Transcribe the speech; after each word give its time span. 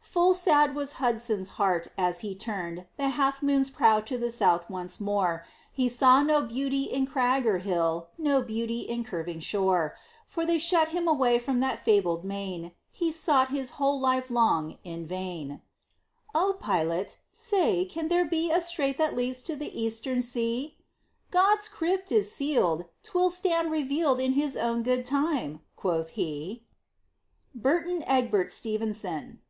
Full 0.00 0.34
sad 0.34 0.74
was 0.74 0.94
Hudson's 0.94 1.50
heart 1.50 1.86
as 1.96 2.18
he 2.20 2.34
turned 2.34 2.86
The 2.96 3.10
Half 3.10 3.44
Moon's 3.44 3.70
prow 3.70 4.00
to 4.00 4.18
the 4.18 4.32
South 4.32 4.68
once 4.68 4.98
more; 4.98 5.44
He 5.72 5.88
saw 5.88 6.20
no 6.24 6.42
beauty 6.42 6.84
in 6.84 7.06
crag 7.06 7.46
or 7.46 7.58
hill, 7.58 8.08
No 8.18 8.42
beauty 8.42 8.80
in 8.80 9.04
curving 9.04 9.38
shore; 9.38 9.94
For 10.26 10.44
they 10.44 10.58
shut 10.58 10.88
him 10.88 11.06
away 11.06 11.38
from 11.38 11.60
that 11.60 11.84
fabled 11.84 12.24
main 12.24 12.72
He 12.90 13.12
sought 13.12 13.50
his 13.50 13.72
whole 13.72 14.00
life 14.00 14.30
long, 14.32 14.78
in 14.82 15.06
vain: 15.06 15.62
"O 16.34 16.56
Pilot, 16.58 17.18
say, 17.30 17.84
can 17.84 18.08
there 18.08 18.24
be 18.24 18.50
a 18.50 18.60
strait 18.60 18.98
that 18.98 19.14
leads 19.14 19.44
to 19.44 19.54
the 19.54 19.80
Eastern 19.80 20.22
Sea?" 20.22 20.76
"God's 21.30 21.68
crypt 21.68 22.10
is 22.10 22.34
sealed! 22.34 22.86
'Twill 23.04 23.30
stand 23.30 23.70
revealed 23.70 24.18
in 24.18 24.32
His 24.32 24.56
own 24.56 24.82
good 24.82 25.06
time," 25.06 25.60
quoth 25.76 26.10
he. 26.10 26.64
BURTON 27.54 28.02
EGBERT 28.08 28.50
STEVENSON. 28.50 29.42